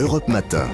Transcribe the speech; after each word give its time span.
Europe 0.00 0.28
Matin. 0.28 0.68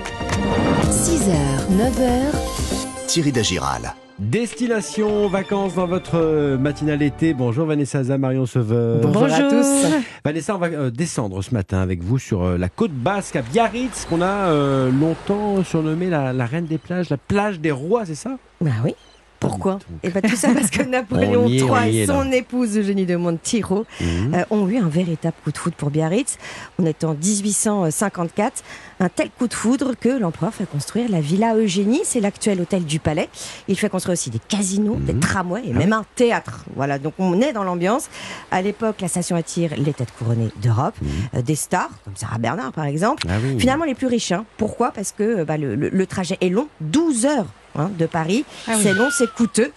6h, 0.91 1.33
9h, 1.79 3.07
Thierry 3.07 3.33
Dagiral. 3.33 3.95
Destination 4.19 5.29
vacances 5.29 5.75
dans 5.75 5.87
votre 5.87 6.57
matinale 6.57 7.01
été. 7.01 7.33
Bonjour 7.33 7.65
Vanessa 7.65 8.01
Aza, 8.01 8.19
Marion 8.19 8.45
Sauveur. 8.45 9.01
Bonjour, 9.01 9.25
à 9.25 9.41
tous. 9.49 9.87
Vanessa, 10.25 10.55
on 10.55 10.59
va 10.59 10.67
euh, 10.67 10.91
descendre 10.91 11.41
ce 11.43 11.55
matin 11.55 11.81
avec 11.81 12.03
vous 12.03 12.19
sur 12.19 12.43
euh, 12.43 12.59
la 12.59 12.69
côte 12.69 12.93
basque 12.93 13.37
à 13.37 13.43
Biarritz, 13.43 14.05
qu'on 14.11 14.21
a 14.21 14.27
euh, 14.27 14.91
longtemps 14.91 15.65
surnommée 15.65 16.11
la, 16.11 16.35
la 16.35 16.45
reine 16.45 16.67
des 16.67 16.79
plages, 16.79 17.09
la 17.09 17.17
plage 17.17 17.61
des 17.61 17.73
rois, 17.73 18.05
c'est 18.05 18.15
ça? 18.15 18.37
Bah 18.61 18.73
oui. 18.85 18.95
Pourquoi 19.49 19.79
Et 20.03 20.11
bien 20.11 20.21
tout 20.21 20.37
ça 20.37 20.49
parce 20.55 20.71
que 20.71 20.83
Napoléon 20.89 21.47
est, 21.49 21.57
III 21.57 21.99
et 22.01 22.07
son 22.07 22.31
épouse 22.33 22.77
Eugénie 22.79 23.07
de 23.07 23.17
Montijo 23.17 23.85
Mhm. 24.01 24.35
euh, 24.35 24.45
ont 24.51 24.69
eu 24.69 24.79
un 24.79 24.89
véritable 24.89 25.35
coup 25.45 25.53
de 25.53 25.59
foudre 25.59 25.77
pour 25.77 25.91
Biarritz. 25.91 26.39
On 26.79 26.87
est 26.87 27.05
en 27.05 27.15
1854. 27.15 28.63
Un 29.01 29.09
tel 29.09 29.29
coup 29.31 29.49
de 29.49 29.55
foudre 29.55 29.95
que 29.99 30.09
l'empereur 30.09 30.55
fait 30.55 30.67
construire 30.69 31.09
la 31.11 31.21
Villa 31.21 31.57
Eugénie, 31.57 32.03
c'est 32.05 32.21
l'actuel 32.21 32.61
hôtel 32.61 32.85
du 32.85 32.99
palais. 33.01 33.29
Il 33.69 33.77
fait 33.79 33.89
construire 33.89 34.13
aussi 34.15 34.31
des 34.31 34.39
casinos, 34.39 34.97
des 34.97 35.15
tramways 35.19 35.63
et 35.67 35.73
Ah 35.75 35.79
même 35.79 35.93
un 35.93 36.05
théâtre. 36.15 36.65
Voilà, 36.77 36.99
donc 36.99 37.15
on 37.19 37.41
est 37.41 37.53
dans 37.53 37.65
l'ambiance. 37.65 38.09
À 38.51 38.63
l'époque, 38.63 39.01
la 39.01 39.09
station 39.09 39.37
attire 39.37 39.73
les 39.77 39.93
têtes 39.93 40.13
couronnées 40.19 40.51
d'Europe, 40.63 40.95
euh, 41.35 41.43
des 41.43 41.57
stars, 41.57 41.91
comme 42.05 42.15
Sarah 42.17 42.39
Bernard 42.39 42.73
par 42.73 42.85
exemple. 42.85 43.27
Ah 43.29 43.35
oui. 43.43 43.59
Finalement, 43.59 43.85
les 43.85 43.95
plus 43.95 44.07
riches. 44.07 44.33
hein. 44.33 44.45
Pourquoi? 44.57 44.91
Parce 44.93 45.13
que 45.13 45.41
euh, 45.41 45.45
bah, 45.45 45.57
le, 45.57 45.75
le- 45.75 45.89
le 45.89 46.07
trajet 46.07 46.39
est 46.41 46.49
long, 46.51 46.69
12 46.81 47.27
heures 47.27 47.47
hein, 47.77 47.91
de 47.99 48.07
Paris. 48.07 48.45
c'est 48.83 48.93
long, 48.95 49.09
c'est 49.11 49.31
coûteux. 49.33 49.73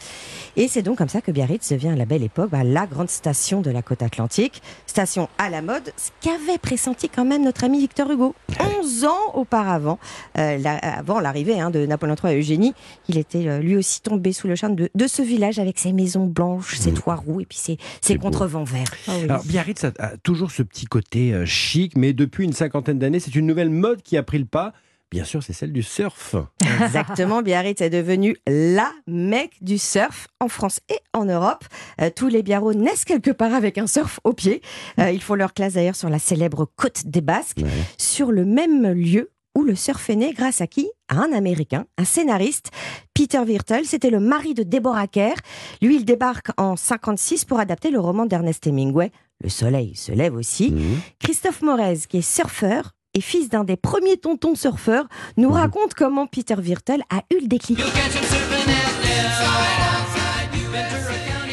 Et 0.59 0.67
c'est 0.67 0.81
donc 0.81 0.97
comme 0.97 1.07
ça 1.07 1.21
que 1.21 1.29
Biarritz 1.31 1.71
devient 1.71 1.89
à 1.89 1.95
la 1.95 2.05
belle 2.05 2.23
époque 2.23 2.49
bah, 2.49 2.63
la 2.63 2.87
grande 2.87 3.11
station 3.11 3.61
de 3.61 3.69
la 3.69 3.83
côte 3.83 4.01
atlantique. 4.01 4.63
Station 4.87 5.29
à 5.37 5.51
la 5.51 5.61
mode, 5.61 5.93
ce 5.97 6.09
qu'avait 6.19 6.57
pressenti 6.57 7.09
quand 7.09 7.25
même 7.25 7.43
notre 7.43 7.63
ami 7.63 7.77
Victor 7.79 8.09
Hugo. 8.09 8.33
11 8.81 9.05
ans 9.05 9.33
auparavant, 9.35 9.99
euh, 10.39 10.57
la- 10.57 10.77
avant 10.77 11.19
l'arrivée 11.19 11.59
hein, 11.59 11.69
de 11.69 11.85
Napoléon 11.85 12.15
III 12.23 12.33
et 12.33 12.39
Eugénie, 12.39 12.73
il 13.07 13.19
était 13.19 13.47
euh, 13.47 13.59
lui 13.59 13.75
aussi 13.75 14.01
tombé 14.01 14.33
sous 14.33 14.47
le 14.47 14.55
charme 14.55 14.73
de, 14.75 14.89
de 14.95 15.05
ce 15.07 15.21
village 15.21 15.59
avec 15.59 15.77
ses 15.77 15.93
maisons 15.93 16.25
blanches, 16.25 16.77
ses 16.77 16.91
toits 16.91 17.15
roux 17.15 17.39
et 17.39 17.45
puis 17.45 17.59
ses, 18.01 18.17
contrevents 18.17 18.63
verts. 18.63 18.87
Alors 19.07 19.43
Biarritz 19.45 19.83
a, 19.83 19.91
a 19.99 20.17
toujours 20.17 20.49
ce 20.49 20.63
petit 20.63 20.85
côté 20.87 21.33
euh, 21.35 21.45
chic, 21.45 21.95
mais 21.95 22.13
depuis 22.13 22.45
une 22.45 22.53
cinquantaine 22.53 22.97
d'années, 22.97 23.19
c'est 23.19 23.35
une 23.35 23.45
nouvelle 23.45 23.69
mode 23.69 24.01
qui 24.01 24.17
a 24.17 24.23
pris 24.23 24.39
le 24.39 24.45
pas. 24.45 24.73
Bien 25.09 25.23
sûr, 25.23 25.41
c'est 25.41 25.53
celle 25.53 25.71
du 25.71 25.83
surf. 25.83 26.35
Exactement, 26.83 27.41
Biarritz 27.41 27.79
est 27.81 27.89
devenu 27.89 28.35
la 28.45 28.91
mecque 29.07 29.55
du 29.61 29.77
surf 29.77 30.27
en 30.41 30.49
France 30.49 30.81
et 30.89 30.99
en 31.13 31.25
Europe. 31.25 31.63
Euh, 32.01 32.09
tous 32.13 32.27
les 32.27 32.43
Biarros 32.43 32.73
naissent 32.73 33.05
quelque 33.05 33.31
part 33.31 33.53
avec 33.53 33.77
un 33.77 33.87
surf 33.87 34.19
au 34.25 34.33
pied. 34.33 34.61
Euh, 34.99 35.11
ils 35.11 35.21
font 35.21 35.35
leur 35.35 35.53
classe 35.53 35.73
d'ailleurs 35.73 35.95
sur 35.95 36.09
la 36.09 36.19
célèbre 36.19 36.69
côte 36.75 37.07
des 37.07 37.21
Basques, 37.21 37.61
sur 37.97 38.31
le 38.31 38.43
même 38.43 38.91
lieu 38.91 39.31
où 39.57 39.63
le 39.63 39.75
surf 39.75 40.09
est 40.09 40.15
né 40.15 40.33
grâce 40.33 40.61
à 40.61 40.67
qui? 40.67 40.89
À 41.07 41.15
un 41.15 41.31
Américain, 41.31 41.85
un 41.97 42.03
scénariste, 42.03 42.69
Peter 43.13 43.39
Wirtel. 43.39 43.85
C'était 43.85 44.11
le 44.11 44.19
mari 44.19 44.53
de 44.53 44.61
Deborah 44.63 45.07
Kerr. 45.07 45.35
Lui, 45.81 45.95
il 45.95 46.05
débarque 46.05 46.49
en 46.57 46.75
56 46.75 47.45
pour 47.45 47.59
adapter 47.59 47.89
le 47.89 47.99
roman 47.99 48.25
d'Ernest 48.27 48.67
Hemingway. 48.67 49.11
Le 49.41 49.49
soleil 49.49 49.95
se 49.95 50.11
lève 50.11 50.35
aussi. 50.35 50.71
Mhm. 50.71 50.99
Christophe 51.19 51.61
Morez, 51.61 51.99
qui 52.07 52.17
est 52.17 52.21
surfeur 52.21 52.93
et 53.17 53.21
fils 53.21 53.49
d'un 53.49 53.63
des 53.63 53.77
premiers 53.77 54.17
tontons 54.17 54.53
surfeurs, 54.53 55.07
nous 55.37 55.49
raconte 55.49 55.95
comment 55.95 56.27
Peter 56.27 56.53
Wirtel 56.55 57.01
a 57.09 57.23
eu 57.33 57.41
le 57.41 57.47
déclic. 57.47 57.79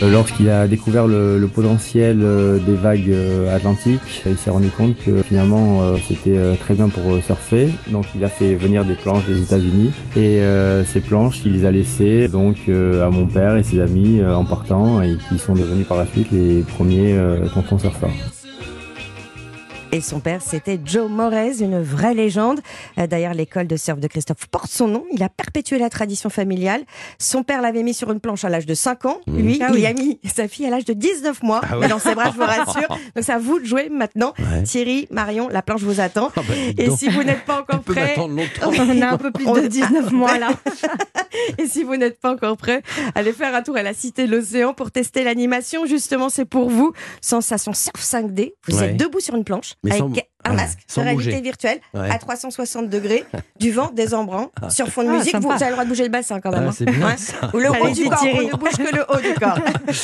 Euh, 0.02 0.10
Lorsqu'il 0.10 0.50
a 0.50 0.68
découvert 0.68 1.06
le, 1.06 1.38
le 1.38 1.46
potentiel 1.46 2.20
euh, 2.22 2.58
des 2.58 2.74
vagues 2.74 3.08
euh, 3.08 3.56
atlantiques, 3.56 4.22
il 4.26 4.36
s'est 4.36 4.50
rendu 4.50 4.68
compte 4.68 4.94
que 4.98 5.22
finalement 5.22 5.80
euh, 5.80 5.96
c'était 6.06 6.36
très 6.60 6.74
bien 6.74 6.90
pour 6.90 7.22
surfer. 7.22 7.70
Donc 7.90 8.04
il 8.14 8.22
a 8.24 8.28
fait 8.28 8.54
venir 8.56 8.84
des 8.84 8.94
planches 8.94 9.24
des 9.24 9.40
États-Unis 9.40 9.92
et 10.16 10.40
ces 10.84 11.00
planches 11.00 11.40
il 11.46 11.52
les 11.52 11.64
a 11.64 11.70
laissées 11.70 12.28
donc 12.28 12.68
à 12.68 13.08
mon 13.08 13.26
père 13.26 13.56
et 13.56 13.62
ses 13.62 13.80
amis 13.80 14.22
en 14.22 14.44
partant 14.44 15.00
et 15.00 15.16
qui 15.28 15.38
sont 15.38 15.54
devenus 15.54 15.86
par 15.86 15.96
la 15.96 16.06
suite 16.06 16.30
les 16.30 16.60
premiers 16.62 17.16
tontons 17.54 17.78
surfeurs. 17.78 18.10
Et 19.94 20.00
son 20.00 20.18
père, 20.18 20.42
c'était 20.42 20.80
Joe 20.84 21.08
Morez, 21.08 21.60
une 21.62 21.80
vraie 21.80 22.14
légende. 22.14 22.58
Euh, 22.98 23.06
D'ailleurs, 23.06 23.32
l'école 23.32 23.68
de 23.68 23.76
surf 23.76 24.00
de 24.00 24.08
Christophe 24.08 24.48
porte 24.50 24.68
son 24.68 24.88
nom. 24.88 25.04
Il 25.12 25.22
a 25.22 25.28
perpétué 25.28 25.78
la 25.78 25.88
tradition 25.88 26.30
familiale. 26.30 26.80
Son 27.20 27.44
père 27.44 27.62
l'avait 27.62 27.84
mis 27.84 27.94
sur 27.94 28.10
une 28.10 28.18
planche 28.18 28.44
à 28.44 28.48
l'âge 28.48 28.66
de 28.66 28.74
5 28.74 29.04
ans. 29.04 29.20
Lui, 29.28 29.60
Ah 29.62 29.68
il 29.70 29.74
oui. 29.76 29.86
a 29.86 29.92
mis 29.92 30.18
sa 30.34 30.48
fille 30.48 30.66
à 30.66 30.70
l'âge 30.70 30.84
de 30.84 30.94
19 30.94 31.44
mois 31.44 31.60
Ah 31.70 31.78
ouais. 31.78 31.86
dans 31.86 32.00
ses 32.00 32.16
bras, 32.16 32.32
je 32.32 32.36
vous 32.36 32.42
rassure. 32.44 32.88
Donc, 32.88 33.22
c'est 33.22 33.30
à 33.32 33.38
vous 33.38 33.60
de 33.60 33.64
jouer 33.66 33.88
maintenant. 33.88 34.34
Ouais. 34.40 34.64
Thierry, 34.64 35.06
Marion, 35.12 35.48
la 35.48 35.62
planche 35.62 35.82
vous 35.82 36.00
attend. 36.00 36.32
Ah 36.36 36.40
bah, 36.48 36.54
Et 36.76 36.90
si 36.90 37.08
vous 37.08 37.22
n'êtes 37.22 37.44
pas 37.44 37.60
encore 37.60 37.80
longtemps. 37.86 38.72
On 38.76 39.00
a 39.00 39.10
un 39.10 39.16
peu 39.16 39.30
plus 39.30 39.44
de 39.46 39.66
19 39.68 40.10
mois 40.10 40.38
là. 40.38 40.48
Et 41.58 41.66
si 41.66 41.84
vous 41.84 41.96
n'êtes 41.96 42.20
pas 42.20 42.32
encore 42.32 42.56
prêt, 42.56 42.82
allez 43.14 43.32
faire 43.32 43.54
un 43.54 43.62
tour 43.62 43.76
à 43.76 43.82
la 43.82 43.92
Cité 43.94 44.26
de 44.26 44.34
l'Océan 44.36 44.72
pour 44.74 44.90
tester 44.90 45.22
l'animation. 45.24 45.86
Justement, 45.86 46.28
c'est 46.30 46.44
pour 46.44 46.68
vous. 46.68 46.92
Sensation 47.20 47.72
surf 47.72 48.00
5D. 48.02 48.54
Vous 48.68 48.78
Ouais. 48.78 48.90
êtes 48.90 48.96
debout 48.96 49.20
sur 49.20 49.34
une 49.36 49.44
planche 49.44 49.74
Mais 49.84 49.90
avec 49.92 50.00
sans- 50.02 50.12
un 50.46 50.50
ouais, 50.50 50.56
masque 50.56 50.78
de 50.96 51.00
réalité 51.00 51.14
bouger. 51.30 51.40
virtuelle 51.40 51.78
Ouais. 51.94 52.10
à 52.10 52.18
360 52.18 52.90
degrés, 52.90 53.24
du 53.58 53.70
vent, 53.72 53.90
des 53.94 54.12
embruns, 54.12 54.50
sur 54.68 54.88
fond 54.88 55.02
de 55.02 55.08
Ah, 55.08 55.12
musique. 55.18 55.36
Vous, 55.36 55.50
avez 55.50 55.66
le 55.66 55.70
droit 55.72 55.84
de 55.84 55.88
bouger 55.88 56.02
le 56.02 56.08
bassin 56.10 56.40
quand 56.40 56.50
même. 56.50 56.64
Ah, 56.64 56.68
hein. 56.68 56.74
c'est 56.76 56.84
bien 56.84 57.16
ça. 57.16 57.50
Ou 57.54 57.58
le 57.58 57.70
haut 57.70 57.88
du 57.90 58.04
corps. 58.08 58.18
On 58.22 58.42
ne 58.42 58.56
bouge 58.56 58.72
que 58.76 58.94
le 58.94 59.04
haut 59.08 59.20
du 59.20 59.34
corps. 59.40 59.58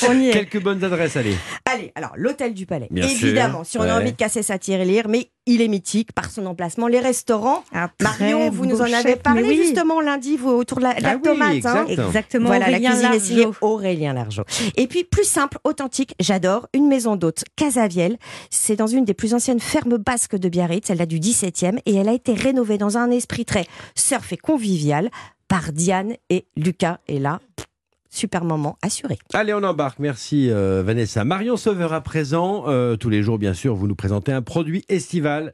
On 0.08 0.18
y 0.18 0.28
est. 0.30 0.32
Quelques 0.32 0.62
bonnes 0.62 0.82
adresses, 0.82 1.16
allez. 1.16 1.36
Allez, 1.70 1.92
alors 1.94 2.12
l'hôtel 2.16 2.54
du 2.54 2.64
Palais. 2.64 2.88
Bien 2.90 3.06
sûr. 3.08 3.28
Évidemment, 3.28 3.64
si 3.64 3.76
on 3.78 3.82
Ouais. 3.82 3.90
a 3.90 3.96
envie 3.96 4.12
de 4.12 4.16
casser 4.16 4.42
sa 4.42 4.56
tirelire, 4.58 5.08
mais 5.08 5.28
il 5.54 5.62
est 5.62 5.68
mythique 5.68 6.12
par 6.12 6.30
son 6.30 6.46
emplacement. 6.46 6.86
Les 6.86 7.00
restaurants. 7.00 7.64
Marion, 8.02 8.50
vous 8.50 8.66
nous 8.66 8.80
en 8.80 8.92
avez 8.92 9.16
parlé 9.16 9.42
oui. 9.42 9.56
justement 9.56 10.00
lundi 10.00 10.36
vous, 10.36 10.50
autour 10.50 10.78
de 10.78 10.84
la, 10.84 10.94
la 11.00 11.10
Ah 11.10 11.14
oui, 11.16 11.22
tomate. 11.22 11.66
hein. 11.66 11.84
exact. 11.86 12.06
Exactement. 12.06 12.46
Voilà, 12.46 12.66
Aurélien 12.68 12.94
la 13.00 13.08
cuisine 13.10 13.38
est. 13.40 13.46
Aurélien 13.60 14.12
Largeau. 14.12 14.42
Et 14.76 14.86
puis, 14.86 15.04
plus 15.04 15.24
simple, 15.24 15.58
authentique, 15.64 16.14
j'adore, 16.20 16.68
une 16.72 16.86
maison 16.88 17.16
d'hôte, 17.16 17.44
Casaviel. 17.56 18.16
C'est 18.50 18.76
dans 18.76 18.86
une 18.86 19.04
des 19.04 19.14
plus 19.14 19.34
anciennes 19.34 19.60
fermes 19.60 19.96
basques 19.98 20.36
de 20.36 20.48
Biarritz, 20.48 20.88
elle 20.90 20.98
date 20.98 21.08
du 21.08 21.18
17e, 21.20 21.78
et 21.86 21.94
elle 21.96 22.08
a 22.08 22.12
été 22.12 22.32
rénovée 22.34 22.78
dans 22.78 22.96
un 22.96 23.10
esprit 23.10 23.44
très 23.44 23.66
surf 23.94 24.32
et 24.32 24.36
convivial 24.36 25.10
par 25.48 25.72
Diane 25.72 26.14
et 26.28 26.46
Lucas. 26.56 26.98
Et 27.08 27.18
là, 27.18 27.40
super 28.10 28.44
moment 28.44 28.76
assuré. 28.82 29.18
Allez, 29.32 29.54
on 29.54 29.62
embarque. 29.62 30.00
Merci 30.00 30.50
euh, 30.50 30.82
Vanessa. 30.84 31.24
Marion 31.24 31.56
Sauveur 31.56 31.92
à 31.92 32.00
présent. 32.00 32.64
Euh, 32.66 32.96
tous 32.96 33.08
les 33.08 33.22
jours, 33.22 33.38
bien 33.38 33.54
sûr, 33.54 33.74
vous 33.74 33.86
nous 33.86 33.94
présentez 33.94 34.32
un 34.32 34.42
produit 34.42 34.84
estival. 34.88 35.52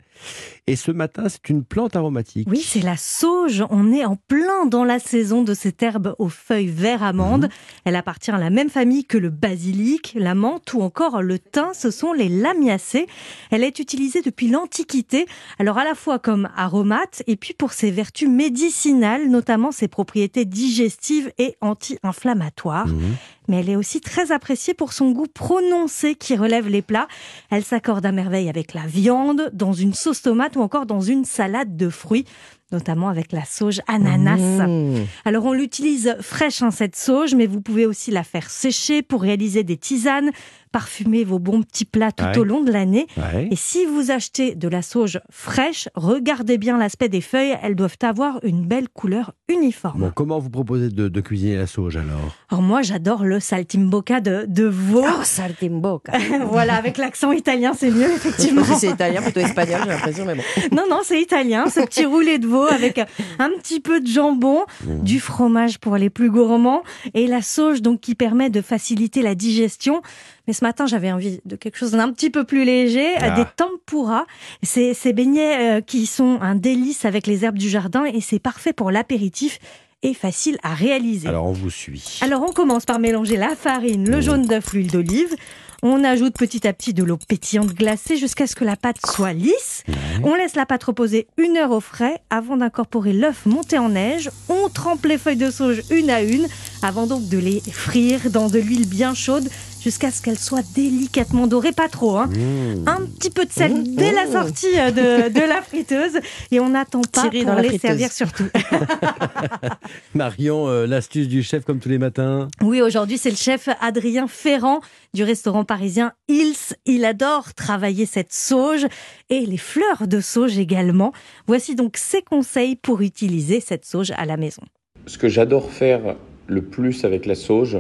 Et 0.67 0.75
ce 0.75 0.91
matin, 0.91 1.25
c'est 1.29 1.51
une 1.51 1.63
plante 1.63 1.95
aromatique. 1.95 2.49
Oui, 2.51 2.65
c'est 2.67 2.81
la 2.81 2.97
sauge. 2.97 3.63
On 3.71 3.93
est 3.93 4.05
en 4.05 4.17
plein 4.17 4.65
dans 4.67 4.85
la 4.85 4.99
saison 4.99 5.43
de 5.43 5.53
cette 5.53 5.83
herbe 5.83 6.15
aux 6.19 6.31
feuilles 6.31 6.67
vert 6.67 7.03
amande. 7.03 7.45
Mhm. 7.45 7.51
Elle 7.85 7.97
appartient 7.97 8.31
à 8.31 8.39
la 8.39 8.51
même 8.51 8.71
famille 8.71 9.05
que 9.05 9.19
le 9.19 9.29
basilic, 9.29 10.15
la 10.19 10.35
menthe 10.35 10.73
ou 10.73 10.81
encore 10.81 11.21
le 11.23 11.39
thym. 11.39 11.69
Ce 11.75 11.91
sont 11.91 12.15
les 12.15 12.31
lamiacées. 12.31 13.07
Elle 13.51 13.63
est 13.63 13.79
utilisée 13.79 14.23
depuis 14.23 14.49
l'Antiquité. 14.49 15.27
Alors 15.59 15.77
à 15.77 15.85
la 15.85 15.95
fois 15.95 16.19
comme 16.19 16.49
aromate 16.57 17.23
et 17.27 17.37
puis 17.37 17.53
pour 17.53 17.73
ses 17.73 17.91
vertus 17.91 18.29
médicinales, 18.29 19.29
notamment 19.29 19.73
ses 19.73 19.89
propriétés 19.89 20.47
digestives 20.47 21.31
et 21.39 21.57
anti-inflammatoires. 21.61 22.46
Mhm. 22.87 23.19
Mais 23.49 23.61
elle 23.61 23.71
est 23.71 23.77
aussi 23.77 24.01
très 24.01 24.33
appréciée 24.33 24.75
pour 24.75 24.93
son 24.93 25.11
goût 25.13 25.27
prononcé 25.33 26.15
qui 26.15 26.37
relève 26.37 26.69
les 26.69 26.83
plats. 26.83 27.09
Elle 27.51 27.65
s'accorde 27.65 28.05
à 28.07 28.13
merveille 28.13 28.49
avec 28.49 28.75
la 28.75 28.87
viande, 28.87 29.51
dans 29.53 29.73
une 29.73 29.95
sauce 29.95 30.23
tomate 30.23 30.57
ou 30.57 30.61
encore 30.61 30.87
dans 30.87 31.01
une 31.01 31.25
salade 31.25 31.77
de 31.77 31.89
fruits, 31.89 32.25
notamment 32.73 33.09
avec 33.09 33.33
la 33.33 33.45
sauge 33.45 33.81
ananas. 33.87 34.67
Mmh. 34.67 35.05
Alors 35.25 35.45
on 35.47 35.53
l'utilise 35.53 36.17
fraîche 36.21 36.63
hein, 36.63 36.71
cette 36.71 36.97
sauge, 36.97 37.35
mais 37.35 37.47
vous 37.47 37.61
pouvez 37.61 37.87
aussi 37.87 38.11
la 38.11 38.25
faire 38.25 38.51
sécher 38.51 39.03
pour 39.03 39.23
réaliser 39.23 39.63
des 39.63 39.77
tisanes, 39.77 40.31
parfumer 40.73 41.23
vos 41.25 41.39
bons 41.39 41.63
petits 41.63 41.85
plats 41.85 42.11
tout 42.13 42.25
Ouais. 42.25 42.39
au 42.39 42.45
long 42.45 42.63
de 42.65 42.73
l'année. 42.73 43.07
Ouais. 43.17 43.49
Et 43.53 43.57
si 43.57 43.85
vous 43.87 44.11
achetez 44.11 44.57
de 44.57 44.67
la 44.69 44.83
sauge 44.83 45.21
fraîche, 45.31 45.89
regardez 45.95 46.59
bien 46.59 46.77
l'aspect 46.77 47.09
des 47.09 47.21
feuilles, 47.21 47.57
elles 47.63 47.77
doivent 47.77 47.97
avoir 48.03 48.41
une 48.43 48.67
belle 48.67 48.89
couleur 48.89 49.33
uniforme. 49.49 50.01
Bon, 50.01 50.11
comment 50.15 50.41
vous 50.41 50.51
proposez 50.51 50.89
de, 50.89 51.09
de 51.09 51.21
cuisiner 51.21 51.57
la 51.57 51.69
sauge 51.69 51.97
alors? 51.97 52.35
Alors 52.51 52.63
moi 52.63 52.83
j'adore 52.83 53.25
le 53.25 53.36
saltimbocca 53.41 54.21
de, 54.21 54.45
de 54.49 54.65
veau. 54.65 55.05
Oh, 55.07 55.23
saltimbocca. 55.25 56.13
voilà, 56.51 56.75
avec 56.77 56.99
l'accent 56.99 57.33
italien, 57.33 57.73
c'est 57.77 57.91
mieux, 57.91 58.11
effectivement. 58.13 58.65
Si 58.65 58.75
c'est 58.77 58.91
italien, 58.91 59.23
plutôt 59.23 59.41
espagnol, 59.41 59.81
j'ai 59.85 59.91
l'impression, 59.91 60.25
mais 60.25 60.35
bon. 60.35 60.43
Non, 60.77 60.85
non, 60.91 61.01
c'est 61.05 61.21
italien, 61.21 61.69
ce 61.69 61.81
petit 61.81 62.05
roulé 62.05 62.39
de 62.39 62.47
veau 62.47 62.65
avec 62.65 62.99
un 63.39 63.51
petit 63.61 63.81
peu 63.81 64.01
de 64.01 64.07
jambon, 64.07 64.65
du 64.85 65.21
fromage 65.21 65.79
pour 65.79 65.97
les 65.97 66.11
plus 66.11 66.31
gourmands 66.31 66.83
et 67.15 67.27
la 67.27 67.43
sauge 67.43 67.83
donc 67.83 68.01
qui 68.01 68.15
permet 68.15 68.51
de 68.51 68.61
faciliter 68.61 69.23
la 69.23 69.35
digestion. 69.35 70.03
Mais 70.47 70.53
ce 70.53 70.65
matin, 70.65 70.87
j'avais 70.87 71.11
envie 71.11 71.41
de 71.45 71.57
quelque 71.57 71.77
chose 71.77 71.91
d'un 71.93 72.13
petit 72.13 72.31
peu 72.31 72.45
plus 72.45 72.65
léger, 72.65 73.17
Ah. 73.21 73.31
des 73.31 73.45
tempura. 73.57 74.27
C'est 74.63 74.95
ces 74.95 75.13
beignets 75.13 75.79
euh, 75.79 75.81
qui 75.81 76.07
sont 76.07 76.39
un 76.41 76.55
délice 76.55 77.05
avec 77.05 77.27
les 77.27 77.45
herbes 77.45 77.59
du 77.59 77.69
jardin 77.69 78.05
et 78.05 78.21
c'est 78.21 78.39
parfait 78.39 78.73
pour 78.73 78.91
l'apéritif 78.91 79.59
et 80.03 80.15
facile 80.15 80.59
à 80.63 80.75
réaliser. 80.75 81.29
Alors, 81.29 81.47
on 81.47 81.53
vous 81.53 81.71
suit. 81.71 82.19
Alors 82.21 82.43
on 82.43 82.53
commence 82.53 82.85
par 82.85 82.99
mélanger 82.99 83.37
la 83.37 83.57
farine, 83.57 84.09
le 84.09 84.21
jaune 84.21 84.47
d'œuf, 84.47 84.73
l'huile 84.73 84.91
d'olive. 84.91 85.35
On 85.83 86.05
ajoute 86.05 86.35
petit 86.35 86.67
à 86.67 86.73
petit 86.73 86.95
de 86.95 87.05
l'eau 87.05 87.19
pétillante 87.29 87.75
glacée 87.75 88.17
jusqu'à 88.17 88.47
ce 88.47 88.57
que 88.57 88.65
la 88.65 88.77
pâte 88.77 88.97
soit 89.05 89.35
lisse. 89.35 89.85
On 90.25 90.35
laisse 90.35 90.57
la 90.57 90.65
pâte 90.65 90.85
reposer 90.85 91.29
une 91.37 91.57
heure 91.59 91.71
au 91.71 91.81
frais 91.81 92.23
avant 92.31 92.57
d'incorporer 92.57 93.13
l'œuf 93.13 93.45
monté 93.47 93.79
en 93.79 93.91
neige. 93.91 94.31
On 94.49 94.69
trempe 94.69 95.05
les 95.05 95.19
feuilles 95.19 95.37
de 95.37 95.51
sauge 95.51 95.83
une 95.91 96.11
à 96.11 96.23
une 96.23 96.49
avant 96.83 97.07
donc 97.07 97.29
de 97.29 97.39
les 97.39 97.61
frire 97.61 98.31
dans 98.31 98.49
de 98.49 98.59
l'huile 98.59 98.89
bien 98.89 99.15
chaude 99.15 99.49
jusqu'à 99.83 100.11
ce 100.11 100.21
qu'elles 100.23 100.39
soient 100.39 100.63
délicatement 100.75 101.47
dorées, 101.47 101.73
pas 101.73 101.89
trop. 101.89 102.17
Hein. 102.17 102.27
Mmh. 102.27 102.89
Un 102.89 103.07
petit 103.07 103.31
peu 103.31 103.45
de 103.45 103.53
sel 103.53 103.95
dès 103.95 104.13
la 104.13 104.27
sortie 104.27 104.79
euh, 104.79 104.91
de, 104.91 105.33
de 105.33 105.41
la 105.41 105.63
friteuse 105.63 106.19
et 106.51 106.61
on 106.61 106.71
n'attend 106.71 107.03
pas 107.03 107.23
Thierry 107.23 107.41
pour 107.41 107.51
dans 107.51 107.55
la 107.57 107.63
les 107.63 107.69
friteuse. 107.69 107.89
servir 107.91 108.13
surtout. 108.13 108.45
Marion, 110.15 110.69
euh, 110.69 110.87
l'astuce 110.87 111.29
du 111.29 111.43
chef 111.43 111.65
comme 111.65 111.79
tous 111.79 111.89
les 111.89 111.99
matins. 111.99 112.49
Oui, 112.63 112.81
aujourd'hui, 112.83 113.19
c'est 113.19 113.31
le 113.31 113.37
chef 113.37 113.69
Adrien 113.81 114.27
Ferrand 114.29 114.81
du 115.15 115.25
restaurant 115.25 115.65
parisien 115.65 116.13
Hills. 116.29 116.75
Il 116.87 117.05
adore 117.05 117.55
travailler 117.55 118.07
cette 118.07 118.33
sauge 118.33 118.87
et 119.31 119.47
les 119.47 119.57
fleurs 119.57 120.07
de 120.07 120.21
sauge 120.21 120.59
également. 120.59 121.13
Voici 121.47 121.75
donc 121.75 121.97
ses 121.97 122.23
conseils 122.23 122.77
pour 122.77 123.01
utiliser 123.03 123.61
cette 123.61 123.85
sauge 123.85 124.13
à 124.17 124.25
la 124.25 124.37
maison. 124.37 124.63
Ce 125.07 125.19
que 125.19 125.29
j'adore 125.29 125.71
faire 125.71 126.17
le 126.49 126.63
plus 126.63 127.05
avec 127.05 127.27
la 127.27 127.35
sauge, 127.35 127.79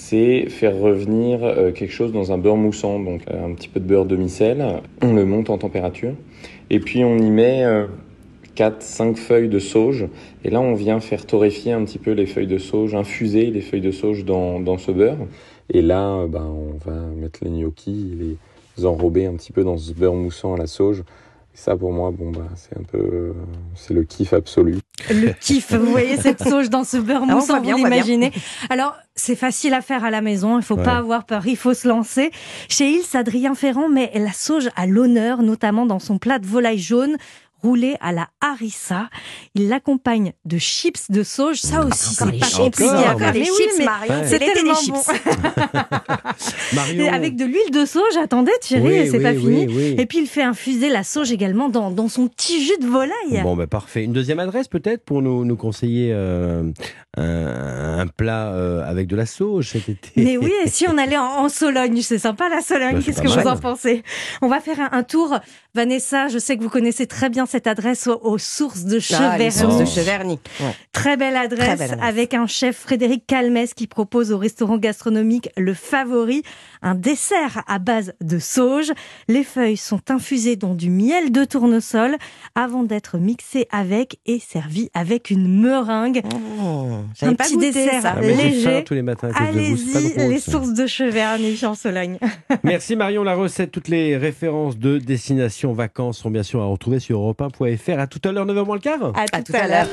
c'est 0.00 0.48
faire 0.48 0.76
revenir 0.76 1.42
euh, 1.42 1.72
quelque 1.72 1.92
chose 1.92 2.12
dans 2.12 2.32
un 2.32 2.38
beurre 2.38 2.56
moussant, 2.56 3.00
donc 3.00 3.22
euh, 3.28 3.44
un 3.44 3.52
petit 3.54 3.68
peu 3.68 3.80
de 3.80 3.84
beurre 3.84 4.06
demi-sel. 4.06 4.64
On 5.02 5.12
le 5.12 5.24
monte 5.24 5.50
en 5.50 5.58
température 5.58 6.14
et 6.70 6.78
puis 6.78 7.02
on 7.04 7.18
y 7.18 7.30
met 7.30 7.64
4-5 8.58 9.16
feuilles 9.16 9.48
de 9.48 9.58
sauge. 9.58 10.06
Et 10.44 10.50
là, 10.50 10.60
on 10.60 10.74
vient 10.74 10.98
faire 11.00 11.26
torréfier 11.26 11.72
un 11.72 11.84
petit 11.84 11.98
peu 11.98 12.12
les 12.12 12.26
feuilles 12.26 12.48
de 12.48 12.58
sauge, 12.58 12.94
infuser 12.94 13.50
les 13.50 13.60
feuilles 13.60 13.80
de 13.80 13.92
sauge 13.92 14.24
dans, 14.24 14.58
dans 14.58 14.78
ce 14.78 14.90
beurre. 14.90 15.26
Et 15.70 15.82
là, 15.82 16.14
euh, 16.14 16.26
ben, 16.26 16.46
on 16.46 16.76
va 16.88 16.96
mettre 17.16 17.40
les 17.44 17.50
gnocchis, 17.50 18.36
les 18.76 18.84
enrober 18.84 19.26
un 19.26 19.34
petit 19.34 19.52
peu 19.52 19.64
dans 19.64 19.76
ce 19.76 19.92
beurre 19.92 20.14
moussant 20.14 20.54
à 20.54 20.56
la 20.56 20.66
sauge. 20.66 21.04
Et 21.58 21.60
ça, 21.60 21.76
pour 21.76 21.92
moi, 21.92 22.12
bon, 22.12 22.30
bah, 22.30 22.46
c'est 22.54 22.78
un 22.78 22.84
peu, 22.84 23.34
c'est 23.74 23.92
le 23.92 24.04
kiff 24.04 24.32
absolu. 24.32 24.76
Le 25.10 25.32
kiff, 25.32 25.72
vous 25.74 25.90
voyez 25.90 26.16
cette 26.16 26.40
sauge 26.48 26.70
dans 26.70 26.84
ce 26.84 26.96
beurre 26.98 27.22
Ah, 27.28 27.36
on 27.36 27.60
bien, 27.60 27.76
vous 27.76 27.84
l'imaginez. 27.84 28.32
Alors, 28.70 28.94
c'est 29.16 29.34
facile 29.34 29.74
à 29.74 29.80
faire 29.80 30.04
à 30.04 30.10
la 30.10 30.20
maison, 30.20 30.58
il 30.58 30.62
faut 30.64 30.76
Ouais. 30.76 30.84
pas 30.84 30.96
avoir 30.98 31.26
peur, 31.26 31.44
il 31.48 31.56
faut 31.56 31.74
se 31.74 31.88
lancer. 31.88 32.30
Chez 32.68 32.88
Hills, 32.90 33.16
Adrien 33.16 33.56
Ferrand 33.56 33.88
met 33.88 34.12
la 34.14 34.32
sauge 34.32 34.68
à 34.76 34.86
l'honneur, 34.86 35.42
notamment 35.42 35.84
dans 35.84 35.98
son 35.98 36.18
plat 36.18 36.38
de 36.38 36.46
volaille 36.46 36.78
jaune 36.78 37.16
roulé 37.60 37.96
à 38.00 38.12
la 38.12 38.28
harissa. 38.40 39.08
Il 39.56 39.68
l'accompagne 39.68 40.32
de 40.44 40.58
chips 40.58 41.10
de 41.10 41.24
sauge, 41.24 41.56
ça 41.56 41.84
aussi, 41.84 42.14
c'est 42.14 42.24
pas 42.38 42.46
chips, 42.46 42.56
compliqué 42.56 42.88
encore, 42.88 43.32
les 43.32 43.40
Mais 43.40 43.50
oui, 43.50 43.56
chips, 43.56 43.74
mais 43.80 43.84
Marion. 43.84 44.14
Ouais. 44.14 44.26
C'est 44.28 44.38
tellement 44.38 44.74
chips. 44.76 44.92
bon. 44.94 45.02
Marion. 46.74 47.04
Et 47.04 47.08
avec 47.08 47.36
de 47.36 47.44
l'huile 47.44 47.70
de 47.72 47.84
sauge, 47.84 48.16
attendez 48.22 48.52
Thierry, 48.60 48.82
Oui, 49.02 49.08
c'est 49.10 49.16
oui, 49.18 49.22
pas 49.22 49.32
fini. 49.34 49.66
oui. 49.68 49.94
Et 49.98 50.06
puis 50.06 50.18
il 50.18 50.26
fait 50.26 50.42
infuser 50.42 50.88
la 50.88 51.02
sauge 51.02 51.32
également 51.32 51.68
dans, 51.68 51.90
dans 51.90 52.08
son 52.08 52.28
petit 52.28 52.64
jus 52.64 52.78
de 52.80 52.86
volaille. 52.86 53.42
Bon, 53.42 53.56
bah, 53.56 53.66
parfait. 53.66 54.04
Une 54.04 54.12
deuxième 54.12 54.38
adresse 54.40 54.68
peut-être 54.68 55.04
pour 55.04 55.22
nous, 55.22 55.44
nous 55.44 55.56
conseiller 55.56 56.10
euh, 56.12 56.62
un, 57.16 57.98
un 58.00 58.06
plat 58.06 58.52
euh, 58.52 58.82
avec 58.88 59.06
de 59.06 59.16
la 59.16 59.26
sauge 59.26 59.68
cet 59.70 59.88
été. 59.88 60.10
Mais 60.16 60.36
oui, 60.36 60.52
et 60.64 60.68
si 60.68 60.86
on 60.88 60.98
allait 60.98 61.16
en, 61.18 61.24
en 61.24 61.48
Sologne, 61.48 62.00
c'est 62.02 62.18
sympa 62.18 62.48
la 62.48 62.60
Sologne, 62.60 62.94
Bah, 62.96 62.98
c'est 63.04 63.12
qu'est-ce 63.12 63.22
que 63.22 63.40
vous 63.40 63.46
en 63.48 63.56
pensez? 63.56 64.02
On 64.42 64.48
va 64.48 64.60
faire 64.60 64.80
un, 64.80 64.88
un 64.92 65.02
tour. 65.02 65.38
Vanessa, 65.74 66.28
je 66.28 66.38
sais 66.38 66.56
que 66.56 66.62
vous 66.62 66.70
connaissez 66.70 67.06
très 67.06 67.28
bien 67.28 67.46
cette 67.46 67.66
adresse 67.66 68.06
aux, 68.08 68.18
aux 68.22 68.38
sources 68.38 68.84
de 68.84 68.96
Ah, 68.96 69.00
Cheverny. 69.00 69.52
sources 69.52 69.74
Oh. 69.78 69.80
de 69.80 69.84
Cheverny. 69.84 70.38
Ouais. 70.60 70.74
Très 70.92 71.16
belle 71.16 71.36
adresse, 71.36 71.66
Très 71.66 71.76
belle 71.76 71.92
adresse. 71.92 72.08
avec 72.08 72.34
un 72.34 72.46
chef 72.46 72.76
Frédéric 72.76 73.26
Calmès 73.26 73.74
qui 73.74 73.86
propose 73.86 74.32
au 74.32 74.38
restaurant 74.38 74.78
gastronomique 74.78 75.50
Le 75.56 75.74
Favori 75.74 76.42
un 76.82 76.94
dessert 76.94 77.62
à 77.66 77.78
base 77.78 78.14
de 78.20 78.38
sauge. 78.38 78.92
Les 79.28 79.44
feuilles 79.44 79.76
sont 79.76 80.10
infusées 80.10 80.56
dans 80.56 80.74
du 80.74 80.90
miel 80.90 81.32
de 81.32 81.44
tournesol 81.44 82.16
avant 82.54 82.84
d'être 82.84 83.18
mixées 83.18 83.66
avec 83.70 84.18
et 84.26 84.38
servies 84.38 84.90
avec 84.94 85.30
une 85.30 85.60
meringue. 85.60 86.22
Oh, 86.62 86.88
Un 87.22 87.34
pas 87.34 87.44
petit 87.44 87.54
goûté 87.54 87.72
dessert. 87.72 88.02
ça. 88.02 88.14
Ah, 88.16 88.20
léger. 88.20 88.84
à 89.22 89.42
Allez-y, 89.42 90.14
les 90.28 90.38
sources 90.40 90.72
de 90.72 90.86
Cheverny 90.86 91.58
en 91.64 91.74
Sologne. 91.74 92.18
Merci 92.62 92.96
Marion, 92.96 93.24
la 93.24 93.34
recette, 93.34 93.70
toutes 93.70 93.88
les 93.88 94.16
références 94.16 94.78
de 94.78 94.98
destination 94.98 95.72
vacances 95.72 96.18
sont 96.18 96.30
bien 96.30 96.42
sûr 96.42 96.60
à 96.62 96.66
retrouver 96.66 97.00
sur 97.00 97.20
europe1.fr. 97.20 97.98
À 97.98 98.06
tout 98.06 98.20
à 98.24 98.32
l'heure, 98.32 98.46
9h 98.46 98.64
moins 98.64 98.76
le 98.76 98.80
quart. 98.80 99.12
À 99.14 99.42
tout 99.42 99.52
à 99.54 99.66
l'heure. 99.66 99.88